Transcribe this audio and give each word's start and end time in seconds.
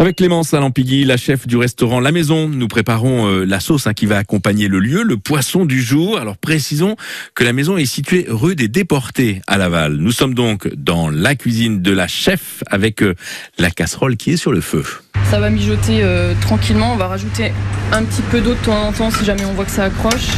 Avec 0.00 0.14
Clémence 0.14 0.54
Alampigui, 0.54 1.04
la 1.04 1.16
chef 1.16 1.48
du 1.48 1.56
restaurant 1.56 1.98
La 1.98 2.12
Maison, 2.12 2.48
nous 2.48 2.68
préparons 2.68 3.26
euh, 3.26 3.44
la 3.44 3.58
sauce 3.58 3.88
hein, 3.88 3.94
qui 3.94 4.06
va 4.06 4.16
accompagner 4.18 4.68
le 4.68 4.78
lieu, 4.78 5.02
le 5.02 5.16
poisson 5.16 5.64
du 5.64 5.82
jour. 5.82 6.18
Alors 6.18 6.36
précisons 6.36 6.94
que 7.34 7.42
la 7.42 7.52
maison 7.52 7.76
est 7.76 7.84
située 7.84 8.24
rue 8.28 8.54
des 8.54 8.68
Déportés 8.68 9.42
à 9.48 9.58
Laval. 9.58 9.96
Nous 9.96 10.12
sommes 10.12 10.34
donc 10.34 10.72
dans 10.76 11.10
la 11.10 11.34
cuisine 11.34 11.82
de 11.82 11.90
la 11.90 12.06
chef 12.06 12.62
avec 12.68 13.02
euh, 13.02 13.16
la 13.58 13.72
casserole 13.72 14.16
qui 14.16 14.30
est 14.30 14.36
sur 14.36 14.52
le 14.52 14.60
feu. 14.60 14.84
Ça 15.24 15.40
va 15.40 15.50
mijoter 15.50 16.04
euh, 16.04 16.32
tranquillement. 16.42 16.92
On 16.92 16.96
va 16.96 17.08
rajouter 17.08 17.50
un 17.90 18.04
petit 18.04 18.22
peu 18.22 18.40
d'eau 18.40 18.54
de 18.54 18.64
temps 18.64 18.86
en 18.86 18.92
temps 18.92 19.10
si 19.10 19.24
jamais 19.24 19.46
on 19.46 19.54
voit 19.54 19.64
que 19.64 19.72
ça 19.72 19.86
accroche. 19.86 20.28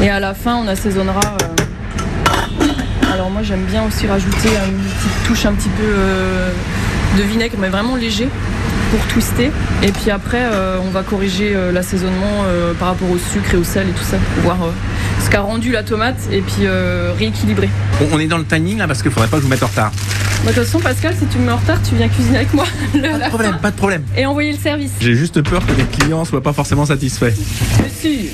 Et 0.00 0.08
à 0.08 0.20
la 0.20 0.32
fin, 0.32 0.54
on 0.54 0.68
assaisonnera. 0.68 1.36
Alors 3.12 3.30
moi, 3.30 3.42
j'aime 3.42 3.64
bien 3.64 3.84
aussi 3.84 4.06
rajouter 4.06 4.50
une 4.68 4.78
petite 4.78 5.26
touche 5.26 5.44
un 5.44 5.54
petit 5.54 5.70
peu 5.70 7.20
de 7.20 7.22
vinaigre, 7.24 7.56
mais 7.58 7.68
vraiment 7.68 7.96
léger 7.96 8.28
pour 8.90 9.06
twister. 9.08 9.50
Et 9.82 9.92
puis 9.92 10.10
après, 10.10 10.42
euh, 10.42 10.78
on 10.84 10.90
va 10.90 11.02
corriger 11.02 11.54
euh, 11.54 11.72
l'assaisonnement 11.72 12.44
euh, 12.46 12.74
par 12.74 12.88
rapport 12.88 13.10
au 13.10 13.18
sucre 13.18 13.54
et 13.54 13.56
au 13.56 13.64
sel 13.64 13.88
et 13.88 13.92
tout 13.92 14.04
ça 14.04 14.16
pour 14.16 14.44
voir 14.44 14.72
ce 15.26 15.30
qu'a 15.30 15.40
rendu 15.40 15.72
la 15.72 15.82
tomate 15.82 16.16
et 16.30 16.40
puis 16.40 16.62
euh, 16.62 17.12
rééquilibrer. 17.18 17.68
Bon, 18.00 18.06
on 18.12 18.18
est 18.20 18.26
dans 18.26 18.38
le 18.38 18.44
timing 18.44 18.78
là 18.78 18.86
parce 18.86 19.02
qu'il 19.02 19.10
faudrait 19.10 19.28
pas 19.28 19.36
que 19.36 19.42
je 19.42 19.46
vous 19.46 19.50
mette 19.50 19.62
en 19.62 19.66
retard. 19.66 19.90
Bah, 20.44 20.52
De 20.52 20.56
toute 20.56 20.64
façon, 20.64 20.78
Pascal, 20.78 21.14
si 21.18 21.26
tu 21.26 21.38
me 21.38 21.46
mets 21.46 21.52
en 21.52 21.56
retard, 21.56 21.78
tu 21.82 21.94
viens 21.96 22.08
cuisiner 22.08 22.36
avec 22.38 22.54
moi 22.54 22.64
le- 22.94 23.00
Pas 23.00 23.18
de 23.18 23.24
problème, 23.30 23.58
pas 23.60 23.70
de 23.70 23.76
problème. 23.76 24.02
et 24.16 24.24
envoyer 24.26 24.52
le 24.52 24.58
service. 24.58 24.90
J'ai 25.00 25.14
juste 25.14 25.42
peur 25.42 25.64
que 25.66 25.72
les 25.72 25.84
clients 25.84 26.24
soient 26.24 26.42
pas 26.42 26.52
forcément 26.52 26.86
satisfaits. 26.86 27.32
Mais 27.82 27.90
si, 27.90 28.28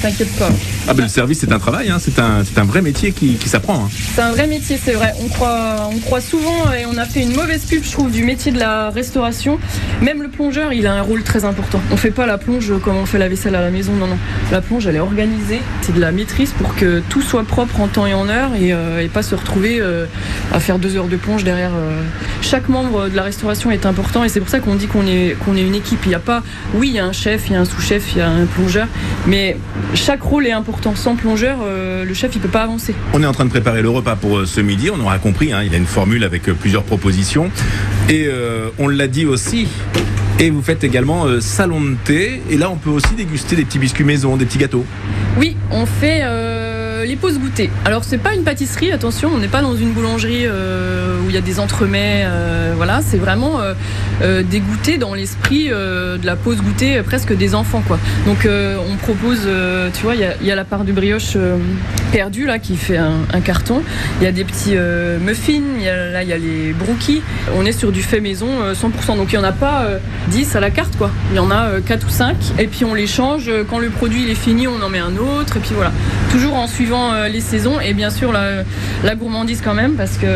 t'inquiète 0.00 0.34
pas. 0.38 0.48
Ah 0.88 0.94
ben 0.94 1.02
le 1.02 1.08
service 1.08 1.40
c'est 1.40 1.52
un 1.52 1.58
travail, 1.58 1.90
hein, 1.90 1.98
c'est 2.00 2.18
un, 2.18 2.42
c'est 2.44 2.58
un 2.58 2.64
vrai 2.64 2.80
métier 2.80 3.12
qui, 3.12 3.34
qui 3.34 3.48
s'apprend. 3.48 3.84
hein. 3.84 3.88
C'est 4.14 4.22
un 4.22 4.30
vrai 4.30 4.46
métier, 4.46 4.78
c'est 4.82 4.92
vrai. 4.92 5.12
On 5.22 5.28
croit, 5.28 5.90
on 5.92 5.98
croit 5.98 6.20
souvent 6.20 6.72
et 6.72 6.86
on 6.86 6.96
a 6.96 7.04
fait 7.04 7.22
une 7.22 7.34
mauvaise 7.34 7.64
pub, 7.64 7.84
je 7.84 7.90
trouve, 7.92 8.10
du 8.10 8.24
métier 8.24 8.52
de 8.52 8.58
la 8.58 8.88
restauration. 8.90 9.58
Même 10.00 10.22
le 10.22 10.28
plongeur, 10.28 10.72
il 10.72 10.86
a 10.86 10.94
un 10.94 11.02
rôle 11.02 11.22
très 11.22 11.44
important. 11.44 11.80
On 11.90 11.96
fait 11.96 12.10
pas 12.12 12.26
la 12.26 12.38
plonge 12.38 12.72
comme 12.82 12.96
on 12.96 13.06
fait 13.06 13.18
la 13.18 13.28
vaisselle 13.28 13.54
à 13.56 13.60
la 13.60 13.70
maison, 13.70 13.92
non, 13.92 14.06
non. 14.06 14.18
La 14.52 14.60
plonge, 14.62 14.86
elle 14.86 14.96
est 14.96 15.00
organisée. 15.00 15.60
C'est 15.82 15.94
de 15.94 16.00
la 16.00 16.12
maîtrise 16.12 16.29
pour 16.58 16.74
que 16.74 17.02
tout 17.08 17.22
soit 17.22 17.44
propre 17.44 17.80
en 17.80 17.88
temps 17.88 18.06
et 18.06 18.14
en 18.14 18.28
heure 18.28 18.50
et, 18.54 18.72
euh, 18.72 19.06
pas 19.12 19.22
se 19.22 19.34
retrouver 19.34 19.78
euh, 19.80 20.06
à 20.52 20.60
faire 20.60 20.78
deux 20.78 20.96
heures 20.96 21.08
de 21.08 21.16
plonge 21.16 21.42
derrière. 21.42 21.72
euh. 21.74 22.02
Chaque 22.42 22.68
membre 22.68 23.08
de 23.08 23.16
la 23.16 23.22
restauration 23.22 23.70
est 23.70 23.84
important 23.84 24.22
et 24.22 24.28
c'est 24.28 24.40
pour 24.40 24.48
ça 24.48 24.60
qu'on 24.60 24.76
dit 24.76 24.86
qu'on 24.86 25.06
est, 25.06 25.36
est 25.56 25.62
une 25.62 25.74
équipe. 25.74 26.00
Il 26.04 26.10
n'y 26.10 26.14
a 26.14 26.20
pas, 26.20 26.42
oui, 26.74 26.88
il 26.88 26.94
y 26.94 26.98
a 26.98 27.04
un 27.04 27.12
chef, 27.12 27.48
il 27.48 27.54
y 27.54 27.56
a 27.56 27.60
un 27.60 27.64
sous-chef, 27.64 28.12
il 28.12 28.18
y 28.18 28.20
a 28.20 28.30
un 28.30 28.46
plongeur, 28.46 28.86
mais 29.26 29.56
chaque 29.94 30.22
rôle 30.22 30.46
est 30.46 30.52
important. 30.52 30.94
Sans 30.94 31.16
plongeur, 31.16 31.58
le 31.62 32.14
chef, 32.14 32.34
il 32.34 32.40
peut 32.40 32.48
pas 32.48 32.62
avancer. 32.62 32.94
On 33.12 33.22
est 33.22 33.26
en 33.26 33.32
train 33.32 33.44
de 33.44 33.50
préparer 33.50 33.82
le 33.82 33.90
repas 33.90 34.16
pour 34.16 34.46
ce 34.46 34.60
midi, 34.60 34.90
on 34.90 35.00
aura 35.00 35.18
compris, 35.18 35.52
hein, 35.52 35.62
il 35.64 35.74
a 35.74 35.76
une 35.76 35.86
formule 35.86 36.24
avec 36.24 36.44
plusieurs 36.44 36.84
propositions. 36.84 37.50
Et 38.08 38.28
on 38.78 38.88
l'a 38.88 39.08
dit 39.08 39.26
aussi, 39.26 39.66
et 40.40 40.48
vous 40.48 40.62
faites 40.62 40.84
également 40.84 41.26
euh, 41.26 41.40
salon 41.40 41.82
de 41.82 41.96
thé, 42.02 42.40
et 42.50 42.56
là 42.56 42.70
on 42.70 42.76
peut 42.76 42.90
aussi 42.90 43.14
déguster 43.14 43.56
des 43.56 43.64
petits 43.64 43.78
biscuits 43.78 44.04
maison, 44.04 44.36
des 44.38 44.46
petits 44.46 44.58
gâteaux. 44.58 44.86
Oui, 45.38 45.54
on 45.70 45.84
fait 45.84 46.22
euh, 47.00 47.04
les 47.04 47.16
pauses 47.16 47.38
goûter. 47.38 47.70
Alors 47.84 48.04
c'est 48.04 48.18
pas 48.18 48.34
une 48.34 48.44
pâtisserie, 48.44 48.92
attention, 48.92 49.30
on 49.34 49.38
n'est 49.38 49.48
pas 49.48 49.62
dans 49.62 49.74
une 49.76 49.92
boulangerie 49.92 50.44
euh, 50.46 51.18
où 51.24 51.28
il 51.30 51.34
y 51.34 51.38
a 51.38 51.40
des 51.40 51.58
entremets. 51.60 52.22
euh, 52.26 52.72
voilà, 52.76 53.00
c'est 53.04 53.18
vraiment 53.18 53.58
des 54.22 54.60
goûters 54.60 54.98
dans 54.98 55.12
l'esprit 55.14 55.68
de 55.68 56.24
la 56.24 56.36
pause 56.36 56.58
goûter, 56.62 56.98
euh, 56.98 57.02
presque 57.02 57.36
des 57.36 57.54
enfants 57.54 57.82
quoi. 57.86 57.98
Donc 58.26 58.46
on 58.46 58.96
propose, 58.96 59.46
tu 59.94 60.02
vois, 60.02 60.14
il 60.14 60.20
y 60.42 60.50
a- 60.50 60.54
la 60.54 60.64
part 60.64 60.84
de 60.84 60.92
brioche 60.92 61.36
perdue 62.12 62.44
là 62.46 62.58
qui 62.58 62.76
fait 62.76 62.96
un, 62.98 63.40
carton. 63.44 63.82
Il 64.20 64.24
y 64.24 64.26
a 64.26 64.32
des 64.32 64.44
petits 64.44 64.74
muffins, 65.20 65.62
il 65.78 65.82
y 65.82 65.88
a- 65.88 66.10
là 66.10 66.22
il 66.22 66.28
y 66.28 66.32
a 66.32 66.38
les 66.38 66.72
brookies. 66.72 67.22
On 67.56 67.64
est 67.66 67.72
sur 67.72 67.92
du 67.92 68.02
fait 68.02 68.20
maison 68.20 68.48
euh, 68.62 68.74
100%. 68.74 69.16
Donc 69.16 69.32
il 69.32 69.38
n'y 69.38 69.44
en 69.44 69.48
a 69.48 69.52
pas 69.52 69.82
euh, 69.84 69.98
10 70.28 70.56
à 70.56 70.60
la 70.60 70.70
carte 70.70 70.96
quoi. 70.96 71.10
Il 71.32 71.36
y 71.36 71.38
en 71.38 71.50
a 71.50 71.66
euh, 71.66 71.80
4 71.84 72.06
ou 72.06 72.10
5 72.10 72.36
et 72.58 72.66
puis 72.66 72.84
on 72.84 72.94
les 72.94 73.06
change. 73.06 73.50
Quand 73.68 73.78
le 73.78 73.88
produit 73.90 74.30
est 74.30 74.34
fini, 74.34 74.66
on 74.68 74.82
en 74.82 74.88
met 74.88 74.98
un 74.98 75.16
autre 75.16 75.56
et 75.56 75.60
puis 75.60 75.72
voilà. 75.74 75.92
Toujours 76.32 76.54
en 76.56 76.66
suivant 76.66 76.89
euh, 76.98 77.28
les 77.28 77.40
saisons 77.40 77.80
et 77.80 77.94
bien 77.94 78.10
sûr 78.10 78.32
la, 78.32 78.62
la 79.04 79.14
gourmandise 79.14 79.60
quand 79.64 79.74
même 79.74 79.94
parce 79.94 80.16
que 80.16 80.26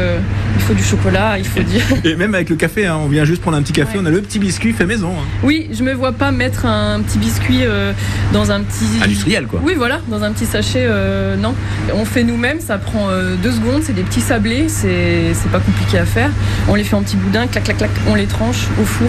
il 0.57 0.63
faut 0.63 0.75
du 0.75 0.83
chocolat, 0.83 1.39
il 1.39 1.45
faut 1.45 1.61
du... 1.61 1.79
Et 2.09 2.15
même 2.17 2.35
avec 2.35 2.49
le 2.49 2.57
café, 2.57 2.87
hein, 2.87 2.97
on 3.03 3.09
vient 3.09 3.25
juste 3.25 3.43
prendre 3.43 3.57
un 3.57 3.63
petit 3.63 3.73
café, 3.73 3.99
Ouais. 3.99 4.03
on 4.05 4.07
a 4.07 4.11
le 4.11 4.21
petit 4.23 4.39
biscuit 4.39 4.73
fait 4.73 4.87
maison. 4.87 5.11
hein. 5.11 5.25
Oui, 5.43 5.69
je 5.73 5.83
me 5.83 5.93
vois 5.93 6.13
pas 6.13 6.31
mettre 6.31 6.65
un 6.67 7.01
petit 7.01 7.19
biscuit 7.19 7.61
euh, 7.65 7.93
dans 8.33 8.51
un 8.53 8.61
petit... 8.61 8.85
Industriel 9.03 9.47
quoi. 9.47 9.61
Oui, 9.65 9.75
voilà, 9.77 10.01
dans 10.09 10.23
un 10.23 10.33
petit 10.33 10.47
sachet, 10.47 10.85
euh, 10.89 11.37
non. 11.37 11.55
On 11.95 12.05
fait 12.05 12.23
nous-mêmes, 12.25 12.61
ça 12.61 12.79
prend 12.79 13.09
euh, 13.11 13.35
deux 13.43 13.53
secondes, 13.53 13.83
c'est 13.83 13.93
des 13.95 14.03
petits 14.03 14.21
sablés, 14.21 14.69
c'est 14.69 15.33
c'est 15.35 15.51
pas 15.51 15.61
compliqué 15.61 15.99
à 15.99 16.07
faire. 16.07 16.31
On 16.69 16.75
les 16.77 16.85
fait 16.85 16.95
en 16.97 17.03
petits 17.03 17.17
boudins, 17.17 17.47
clac, 17.47 17.65
clac, 17.65 17.77
clac, 17.79 17.91
on 18.09 18.15
les 18.15 18.27
tranche 18.27 18.67
au 18.81 18.85
four. 18.85 19.09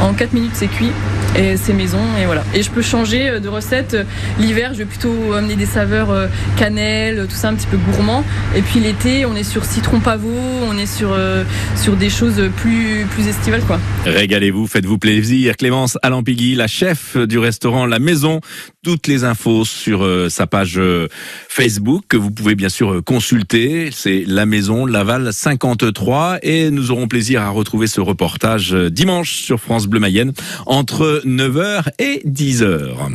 En 0.00 0.12
4 0.12 0.32
minutes, 0.32 0.52
c'est 0.54 0.68
cuit 0.68 0.90
et 1.36 1.56
c'est 1.56 1.72
maison, 1.72 2.00
et 2.20 2.26
voilà. 2.26 2.44
Et 2.54 2.62
je 2.62 2.70
peux 2.70 2.82
changer 2.82 3.28
euh, 3.28 3.40
de 3.40 3.48
recette. 3.48 3.96
L'hiver, 4.38 4.72
je 4.72 4.78
vais 4.78 4.84
plutôt 4.84 5.32
amener 5.32 5.56
des 5.56 5.66
saveurs 5.66 6.10
euh, 6.10 6.26
cannelle, 6.56 7.26
tout 7.28 7.34
ça 7.34 7.48
un 7.48 7.54
petit 7.54 7.66
peu 7.66 7.76
gourmand. 7.76 8.24
Et 8.54 8.62
puis 8.62 8.80
l'été, 8.80 9.26
on 9.26 9.34
est 9.34 9.44
sur 9.44 9.64
citron 9.64 10.00
pavot, 10.00 10.28
on 10.68 10.78
est 10.78 10.86
sur, 10.86 11.12
euh, 11.12 11.44
sur 11.76 11.96
des 11.96 12.10
choses 12.10 12.40
plus, 12.56 13.06
plus 13.10 13.26
estivales, 13.26 13.62
quoi. 13.62 13.80
Régalez-vous, 14.06 14.66
faites-vous 14.66 14.98
plaisir. 14.98 15.56
Clémence 15.56 15.98
Alampigui, 16.02 16.54
la 16.54 16.66
chef 16.66 17.16
du 17.16 17.38
restaurant 17.38 17.86
La 17.86 17.98
Maison. 17.98 18.40
Toutes 18.84 19.06
les 19.06 19.24
infos 19.24 19.64
sur 19.64 20.04
euh, 20.04 20.28
sa 20.28 20.46
page 20.46 20.74
euh, 20.76 21.08
Facebook 21.48 22.04
que 22.08 22.18
vous 22.18 22.30
pouvez 22.30 22.54
bien 22.54 22.68
sûr 22.68 22.92
euh, 22.92 23.02
consulter. 23.02 23.88
C'est 23.92 24.24
La 24.26 24.44
Maison 24.44 24.84
Laval 24.84 25.32
53 25.32 26.38
et 26.42 26.70
nous 26.70 26.90
aurons 26.90 27.08
plaisir 27.08 27.40
à 27.40 27.48
retrouver 27.48 27.86
ce 27.86 28.00
reportage 28.02 28.74
euh, 28.74 28.90
dimanche 28.90 29.36
sur 29.36 29.58
France 29.58 29.86
Bleu 29.86 30.00
Mayenne 30.00 30.32
entre 30.66 31.22
9h 31.24 31.90
et 31.98 32.22
10h. 32.26 33.10